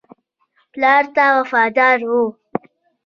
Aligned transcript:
پلار 0.71 1.03
ته 1.15 1.23
وفادار 1.37 1.97
وو. 2.09 2.23